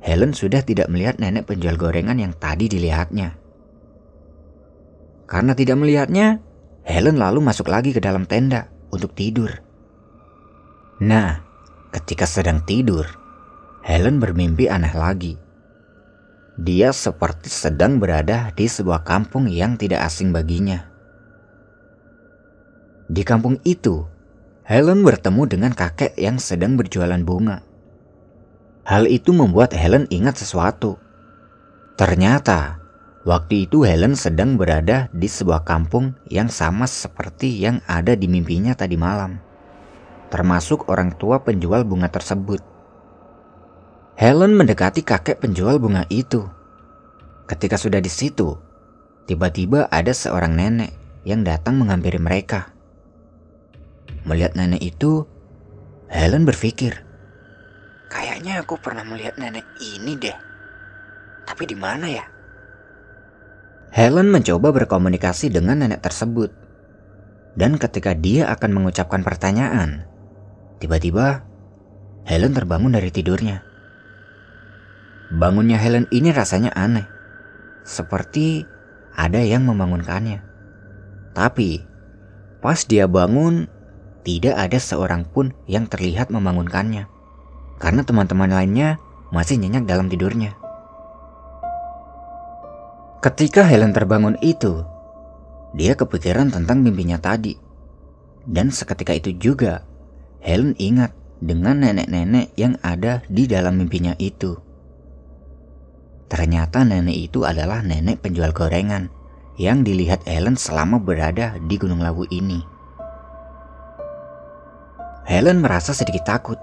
Helen 0.00 0.32
sudah 0.32 0.64
tidak 0.64 0.88
melihat 0.88 1.20
nenek 1.20 1.44
penjual 1.44 1.76
gorengan 1.76 2.16
yang 2.16 2.32
tadi 2.32 2.72
dilihatnya. 2.72 3.36
Karena 5.28 5.52
tidak 5.52 5.76
melihatnya, 5.76 6.40
Helen 6.80 7.20
lalu 7.20 7.44
masuk 7.44 7.68
lagi 7.68 7.92
ke 7.92 8.00
dalam 8.00 8.24
tenda 8.24 8.72
untuk 8.88 9.12
tidur. 9.12 9.60
Nah, 11.04 11.36
ketika 11.92 12.24
sedang 12.24 12.64
tidur, 12.64 13.04
Helen 13.84 14.24
bermimpi 14.24 14.72
aneh 14.72 14.96
lagi. 14.96 15.36
Dia 16.62 16.94
seperti 16.94 17.50
sedang 17.50 17.98
berada 17.98 18.54
di 18.54 18.70
sebuah 18.70 19.02
kampung 19.02 19.50
yang 19.50 19.74
tidak 19.74 20.06
asing 20.06 20.30
baginya. 20.30 20.86
Di 23.10 23.26
kampung 23.26 23.58
itu, 23.66 24.06
Helen 24.62 25.02
bertemu 25.02 25.42
dengan 25.50 25.74
kakek 25.74 26.14
yang 26.14 26.38
sedang 26.38 26.78
berjualan 26.78 27.18
bunga. 27.26 27.66
Hal 28.86 29.10
itu 29.10 29.34
membuat 29.34 29.74
Helen 29.74 30.06
ingat 30.14 30.38
sesuatu. 30.38 31.02
Ternyata, 31.98 32.78
waktu 33.26 33.66
itu 33.66 33.82
Helen 33.82 34.14
sedang 34.14 34.54
berada 34.54 35.10
di 35.10 35.26
sebuah 35.26 35.66
kampung 35.66 36.14
yang 36.30 36.46
sama 36.46 36.86
seperti 36.86 37.58
yang 37.58 37.82
ada 37.90 38.14
di 38.14 38.30
mimpinya 38.30 38.78
tadi 38.78 38.94
malam, 38.94 39.42
termasuk 40.30 40.86
orang 40.86 41.10
tua 41.18 41.42
penjual 41.42 41.82
bunga 41.82 42.06
tersebut. 42.06 42.71
Helen 44.16 44.52
mendekati 44.54 45.02
kakek 45.02 45.40
penjual 45.40 45.80
bunga 45.80 46.04
itu. 46.12 46.44
Ketika 47.48 47.80
sudah 47.80 47.98
di 47.98 48.12
situ, 48.12 48.54
tiba-tiba 49.24 49.88
ada 49.88 50.12
seorang 50.12 50.56
nenek 50.56 50.92
yang 51.24 51.42
datang 51.42 51.80
menghampiri 51.80 52.20
mereka. 52.20 52.70
Melihat 54.28 54.54
nenek 54.54 54.82
itu, 54.84 55.26
Helen 56.12 56.44
berpikir, 56.44 57.02
Kayaknya 58.12 58.60
aku 58.60 58.76
pernah 58.76 59.08
melihat 59.08 59.40
nenek 59.40 59.64
ini 59.80 60.12
deh. 60.20 60.36
Tapi 61.48 61.64
di 61.64 61.72
mana 61.72 62.04
ya? 62.12 62.28
Helen 63.88 64.28
mencoba 64.28 64.68
berkomunikasi 64.68 65.48
dengan 65.48 65.80
nenek 65.80 66.04
tersebut. 66.04 66.52
Dan 67.56 67.80
ketika 67.80 68.12
dia 68.12 68.52
akan 68.52 68.76
mengucapkan 68.76 69.24
pertanyaan, 69.24 70.04
tiba-tiba 70.76 71.40
Helen 72.28 72.52
terbangun 72.52 72.92
dari 72.92 73.08
tidurnya. 73.08 73.71
Bangunnya 75.32 75.80
Helen 75.80 76.04
ini 76.12 76.28
rasanya 76.28 76.76
aneh. 76.76 77.08
Seperti 77.88 78.68
ada 79.16 79.40
yang 79.40 79.64
membangunkannya. 79.64 80.44
Tapi, 81.32 81.80
pas 82.60 82.84
dia 82.84 83.08
bangun, 83.08 83.64
tidak 84.28 84.54
ada 84.60 84.76
seorang 84.76 85.24
pun 85.24 85.56
yang 85.64 85.88
terlihat 85.88 86.28
membangunkannya. 86.28 87.08
Karena 87.80 88.04
teman-teman 88.04 88.52
lainnya 88.52 89.00
masih 89.32 89.56
nyenyak 89.56 89.88
dalam 89.88 90.12
tidurnya. 90.12 90.52
Ketika 93.24 93.64
Helen 93.64 93.96
terbangun 93.96 94.36
itu, 94.44 94.84
dia 95.74 95.96
kepikiran 95.96 96.52
tentang 96.52 96.84
mimpinya 96.84 97.16
tadi. 97.16 97.56
Dan 98.44 98.68
seketika 98.68 99.16
itu 99.16 99.32
juga, 99.40 99.88
Helen 100.44 100.76
ingat 100.76 101.16
dengan 101.42 101.82
nenek-nenek 101.82 102.54
yang 102.54 102.76
ada 102.84 103.24
di 103.32 103.50
dalam 103.50 103.80
mimpinya 103.80 104.14
itu. 104.20 104.61
Ternyata 106.32 106.80
nenek 106.80 107.28
itu 107.28 107.44
adalah 107.44 107.84
nenek 107.84 108.24
penjual 108.24 108.56
gorengan 108.56 109.12
yang 109.60 109.84
dilihat 109.84 110.24
Helen 110.24 110.56
selama 110.56 110.96
berada 110.96 111.60
di 111.60 111.76
Gunung 111.76 112.00
Lawu 112.00 112.24
ini. 112.32 112.64
Helen 115.28 115.60
merasa 115.60 115.92
sedikit 115.92 116.24
takut. 116.24 116.56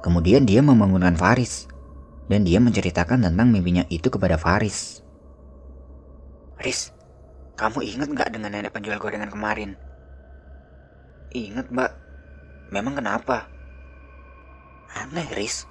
Kemudian 0.00 0.48
dia 0.48 0.64
membangunkan 0.64 1.20
Faris 1.20 1.68
dan 2.32 2.48
dia 2.48 2.64
menceritakan 2.64 3.28
tentang 3.28 3.52
mimpinya 3.52 3.84
itu 3.92 4.08
kepada 4.08 4.40
Faris. 4.40 5.04
Riz, 6.56 6.96
kamu 7.60 7.84
ingat 7.84 8.08
nggak 8.08 8.32
dengan 8.32 8.56
nenek 8.56 8.72
penjual 8.72 8.96
gorengan 8.96 9.28
kemarin? 9.28 9.76
Ingat 11.36 11.68
mbak. 11.68 11.92
Memang 12.72 12.96
kenapa? 12.96 13.52
Aneh 14.96 15.28
Riz. 15.36 15.68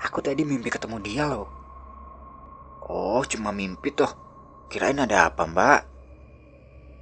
Aku 0.00 0.24
tadi 0.24 0.40
mimpi 0.40 0.72
ketemu 0.72 0.96
dia 1.04 1.28
loh. 1.28 1.59
Oh, 2.90 3.22
cuma 3.22 3.54
mimpi 3.54 3.94
toh. 3.94 4.10
Kirain 4.66 4.98
ada 4.98 5.30
apa, 5.30 5.46
Mbak? 5.46 5.80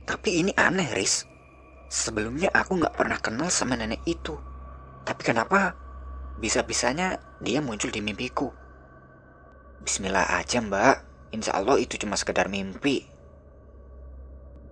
Tapi 0.05 0.44
ini 0.44 0.53
aneh, 0.53 0.92
Riz. 0.92 1.24
Sebelumnya 1.88 2.53
aku 2.53 2.77
nggak 2.77 2.92
pernah 2.92 3.16
kenal 3.16 3.48
sama 3.48 3.72
nenek 3.72 4.05
itu. 4.05 4.37
Tapi 5.09 5.24
kenapa 5.24 5.72
bisa-bisanya 6.37 7.16
dia 7.40 7.64
muncul 7.64 7.88
di 7.88 8.05
mimpiku? 8.05 8.53
Bismillah 9.81 10.37
aja, 10.37 10.61
Mbak. 10.61 10.96
Insya 11.33 11.57
Allah 11.57 11.81
itu 11.81 11.96
cuma 11.96 12.20
sekedar 12.20 12.53
mimpi. 12.53 13.09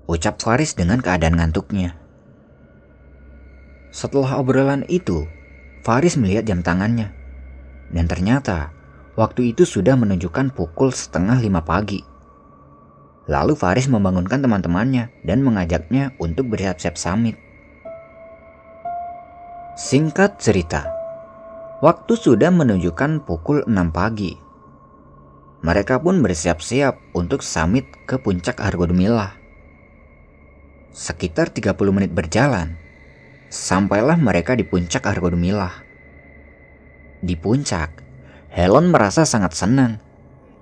Ucap 0.04 0.36
Faris 0.36 0.76
dengan 0.76 1.00
keadaan 1.00 1.40
ngantuknya. 1.40 1.96
Setelah 3.88 4.36
obrolan 4.36 4.84
itu, 4.92 5.24
Faris 5.80 6.20
melihat 6.20 6.44
jam 6.44 6.60
tangannya. 6.60 7.16
Dan 7.88 8.04
ternyata 8.04 8.75
Waktu 9.16 9.56
itu 9.56 9.64
sudah 9.64 9.96
menunjukkan 9.96 10.52
pukul 10.52 10.92
setengah 10.92 11.40
lima 11.40 11.64
pagi. 11.64 12.04
Lalu 13.32 13.56
Faris 13.56 13.88
membangunkan 13.88 14.44
teman-temannya 14.44 15.08
dan 15.24 15.40
mengajaknya 15.40 16.12
untuk 16.20 16.52
bersiap-siap 16.52 17.00
summit. 17.00 17.40
Singkat 19.72 20.36
cerita, 20.36 20.84
waktu 21.80 22.12
sudah 22.12 22.52
menunjukkan 22.52 23.24
pukul 23.24 23.64
6 23.64 23.72
pagi. 23.88 24.36
Mereka 25.64 26.04
pun 26.04 26.20
bersiap-siap 26.20 27.16
untuk 27.16 27.40
summit 27.40 27.88
ke 28.04 28.20
puncak 28.20 28.60
Argodumilah. 28.60 29.32
Sekitar 30.92 31.48
30 31.48 31.72
menit 31.88 32.12
berjalan, 32.12 32.76
sampailah 33.48 34.20
mereka 34.20 34.52
di 34.52 34.64
puncak 34.68 35.08
Argodumilah. 35.08 35.72
Di 37.24 37.34
puncak, 37.34 38.05
Helen 38.56 38.88
merasa 38.88 39.28
sangat 39.28 39.52
senang 39.52 40.00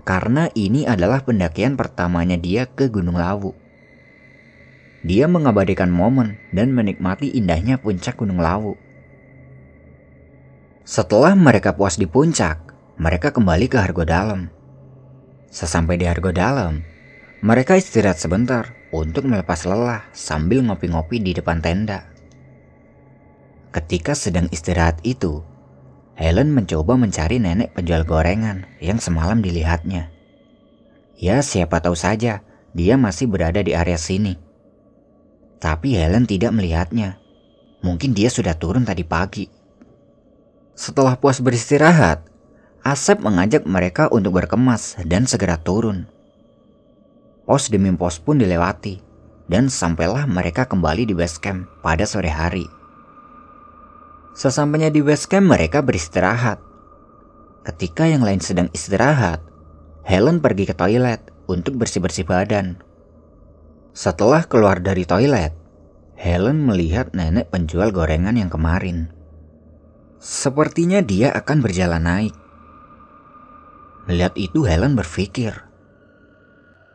karena 0.02 0.50
ini 0.58 0.82
adalah 0.82 1.22
pendakian 1.22 1.78
pertamanya 1.78 2.34
dia 2.34 2.66
ke 2.66 2.90
Gunung 2.90 3.14
Lawu. 3.14 3.54
Dia 5.06 5.30
mengabadikan 5.30 5.94
momen 5.94 6.42
dan 6.50 6.74
menikmati 6.74 7.30
indahnya 7.38 7.78
puncak 7.78 8.18
Gunung 8.18 8.42
Lawu. 8.42 8.74
Setelah 10.82 11.38
mereka 11.38 11.78
puas 11.78 11.94
di 11.94 12.10
puncak, 12.10 12.74
mereka 12.98 13.30
kembali 13.30 13.70
ke 13.70 13.78
Hargo 13.78 14.02
Dalam. 14.02 14.50
Sesampai 15.54 15.94
di 15.94 16.10
Hargo 16.10 16.34
Dalam, 16.34 16.82
mereka 17.46 17.78
istirahat 17.78 18.18
sebentar 18.18 18.74
untuk 18.90 19.22
melepas 19.22 19.62
lelah 19.70 20.02
sambil 20.10 20.66
ngopi-ngopi 20.66 21.22
di 21.22 21.30
depan 21.30 21.62
tenda. 21.62 22.10
Ketika 23.70 24.18
sedang 24.18 24.50
istirahat 24.50 24.98
itu, 25.06 25.53
Helen 26.14 26.54
mencoba 26.54 26.94
mencari 26.94 27.42
nenek 27.42 27.74
penjual 27.74 28.06
gorengan 28.06 28.70
yang 28.78 29.02
semalam 29.02 29.42
dilihatnya. 29.42 30.14
Ya 31.18 31.42
siapa 31.42 31.82
tahu 31.82 31.98
saja 31.98 32.46
dia 32.74 32.94
masih 32.94 33.26
berada 33.26 33.62
di 33.62 33.74
area 33.74 33.98
sini. 33.98 34.38
Tapi 35.58 35.98
Helen 35.98 36.26
tidak 36.26 36.54
melihatnya. 36.54 37.18
Mungkin 37.82 38.14
dia 38.14 38.30
sudah 38.30 38.54
turun 38.54 38.86
tadi 38.86 39.02
pagi. 39.02 39.46
Setelah 40.74 41.18
puas 41.18 41.38
beristirahat, 41.38 42.26
Asep 42.84 43.16
mengajak 43.16 43.64
mereka 43.64 44.12
untuk 44.12 44.36
berkemas 44.36 45.00
dan 45.08 45.24
segera 45.24 45.56
turun. 45.56 46.04
Pos 47.48 47.72
demi 47.72 47.88
pos 47.96 48.20
pun 48.20 48.36
dilewati, 48.36 49.00
dan 49.48 49.72
sampailah 49.72 50.28
mereka 50.28 50.68
kembali 50.68 51.08
di 51.08 51.16
base 51.16 51.40
camp 51.40 51.64
pada 51.80 52.04
sore 52.04 52.28
hari. 52.28 52.68
Sesampainya 54.34 54.90
di 54.90 54.98
base 54.98 55.30
camp 55.30 55.46
mereka 55.46 55.78
beristirahat. 55.78 56.58
Ketika 57.62 58.10
yang 58.10 58.26
lain 58.26 58.42
sedang 58.42 58.66
istirahat, 58.74 59.38
Helen 60.02 60.42
pergi 60.42 60.66
ke 60.66 60.74
toilet 60.74 61.22
untuk 61.46 61.78
bersih-bersih 61.78 62.26
badan. 62.26 62.82
Setelah 63.94 64.42
keluar 64.44 64.82
dari 64.82 65.06
toilet, 65.06 65.54
Helen 66.18 66.66
melihat 66.66 67.14
nenek 67.14 67.48
penjual 67.54 67.94
gorengan 67.94 68.34
yang 68.34 68.50
kemarin. 68.50 69.14
Sepertinya 70.18 70.98
dia 70.98 71.30
akan 71.30 71.62
berjalan 71.62 72.02
naik. 72.02 72.34
Melihat 74.10 74.34
itu 74.36 74.66
Helen 74.66 74.98
berpikir, 74.98 75.64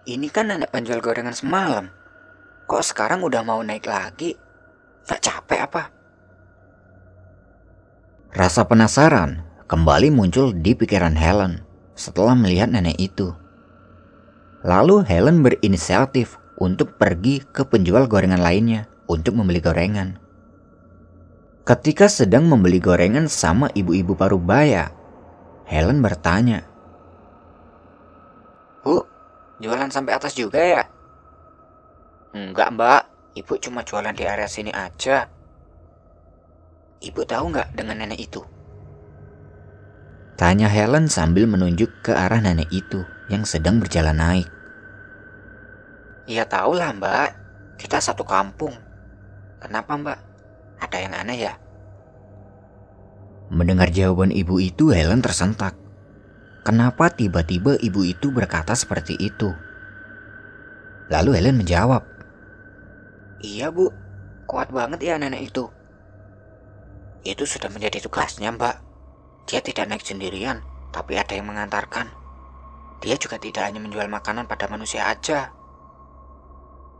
Ini 0.10 0.28
kan 0.34 0.50
nenek 0.50 0.74
penjual 0.74 1.00
gorengan 1.00 1.38
semalam. 1.38 1.86
Kok 2.66 2.84
sekarang 2.84 3.22
udah 3.22 3.46
mau 3.46 3.62
naik 3.62 3.86
lagi? 3.86 4.34
Gak 5.06 5.22
capek 5.22 5.60
apa? 5.70 5.99
Rasa 8.30 8.62
penasaran 8.70 9.42
kembali 9.66 10.14
muncul 10.14 10.54
di 10.54 10.78
pikiran 10.78 11.18
Helen 11.18 11.66
setelah 11.98 12.38
melihat 12.38 12.70
nenek 12.70 13.02
itu. 13.02 13.34
Lalu 14.62 15.02
Helen 15.02 15.42
berinisiatif 15.42 16.38
untuk 16.62 16.94
pergi 17.02 17.42
ke 17.42 17.66
penjual 17.66 18.06
gorengan 18.06 18.38
lainnya 18.38 18.86
untuk 19.10 19.34
membeli 19.34 19.58
gorengan. 19.58 20.22
Ketika 21.66 22.06
sedang 22.06 22.46
membeli 22.46 22.78
gorengan 22.78 23.26
sama 23.26 23.74
ibu-ibu 23.74 24.14
parubaya, 24.14 24.94
Helen 25.66 25.98
bertanya, 26.06 26.70
Bu, 28.86 29.02
jualan 29.58 29.90
sampai 29.90 30.14
atas 30.14 30.38
juga 30.38 30.62
ya? 30.62 30.84
Enggak 32.38 32.78
mbak, 32.78 33.02
ibu 33.42 33.58
cuma 33.58 33.82
jualan 33.82 34.14
di 34.14 34.22
area 34.22 34.46
sini 34.46 34.70
aja. 34.70 35.39
Ibu 37.00 37.24
tahu 37.24 37.56
nggak 37.56 37.80
dengan 37.80 38.04
nenek 38.04 38.28
itu? 38.28 38.44
Tanya 40.36 40.68
Helen 40.68 41.08
sambil 41.08 41.48
menunjuk 41.48 41.92
ke 42.04 42.12
arah 42.12 42.44
nenek 42.44 42.68
itu 42.72 43.04
yang 43.32 43.48
sedang 43.48 43.80
berjalan 43.80 44.20
naik. 44.20 44.48
Iya 46.28 46.44
tahu 46.44 46.76
lah 46.76 46.92
mbak, 46.92 47.32
kita 47.80 48.04
satu 48.04 48.28
kampung. 48.28 48.76
Kenapa 49.64 49.96
mbak? 49.96 50.20
Ada 50.80 50.98
yang 51.00 51.14
aneh 51.16 51.40
ya? 51.40 51.54
Mendengar 53.50 53.90
jawaban 53.90 54.32
ibu 54.32 54.60
itu, 54.60 54.92
Helen 54.92 55.24
tersentak. 55.24 55.76
Kenapa 56.68 57.10
tiba-tiba 57.10 57.80
ibu 57.80 58.04
itu 58.04 58.30
berkata 58.30 58.76
seperti 58.76 59.16
itu? 59.18 59.56
Lalu 61.10 61.40
Helen 61.40 61.58
menjawab, 61.64 62.06
Iya 63.40 63.72
bu, 63.72 63.88
kuat 64.44 64.68
banget 64.70 65.00
ya 65.00 65.16
nenek 65.16 65.48
itu. 65.48 65.72
Itu 67.28 67.44
sudah 67.44 67.68
menjadi 67.68 68.00
tugasnya 68.04 68.56
mbak. 68.56 68.80
Dia 69.50 69.60
tidak 69.60 69.90
naik 69.92 70.04
sendirian, 70.06 70.64
tapi 70.94 71.20
ada 71.20 71.36
yang 71.36 71.50
mengantarkan. 71.50 72.08
Dia 73.00 73.16
juga 73.16 73.40
tidak 73.40 73.68
hanya 73.68 73.80
menjual 73.80 74.08
makanan 74.08 74.48
pada 74.48 74.68
manusia 74.68 75.08
aja. 75.08 75.52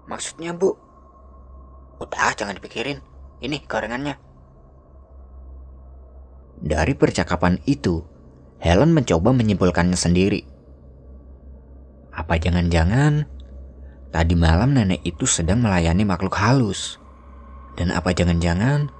Maksudnya 0.10 0.56
bu? 0.56 0.74
Udah 2.00 2.32
jangan 2.34 2.56
dipikirin, 2.56 3.04
ini 3.44 3.60
gorengannya. 3.68 4.16
Dari 6.60 6.92
percakapan 6.96 7.60
itu, 7.68 8.04
Helen 8.60 8.92
mencoba 8.92 9.32
menyimpulkannya 9.32 9.96
sendiri. 9.96 10.44
Apa 12.12 12.36
jangan-jangan 12.36 13.24
tadi 14.12 14.36
malam 14.36 14.76
nenek 14.76 15.00
itu 15.08 15.24
sedang 15.24 15.64
melayani 15.64 16.04
makhluk 16.04 16.36
halus? 16.36 17.00
Dan 17.80 17.96
apa 17.96 18.12
jangan-jangan 18.12 18.92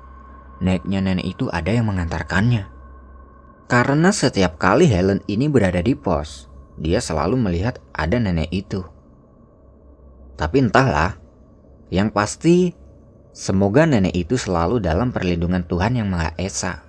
neneknya 0.60 1.00
nenek 1.00 1.36
itu 1.36 1.48
ada 1.52 1.72
yang 1.72 1.88
mengantarkannya? 1.88 2.68
Karena 3.70 4.10
setiap 4.10 4.60
kali 4.60 4.90
Helen 4.90 5.24
ini 5.30 5.48
berada 5.48 5.80
di 5.80 5.94
pos, 5.94 6.50
dia 6.76 7.00
selalu 7.00 7.38
melihat 7.38 7.78
ada 7.94 8.18
nenek 8.18 8.50
itu. 8.50 8.82
Tapi 10.40 10.58
entahlah, 10.64 11.20
yang 11.92 12.10
pasti 12.10 12.74
semoga 13.36 13.86
nenek 13.86 14.16
itu 14.16 14.36
selalu 14.40 14.82
dalam 14.82 15.14
perlindungan 15.14 15.64
Tuhan 15.68 16.02
yang 16.02 16.10
Maha 16.10 16.34
Esa. 16.40 16.89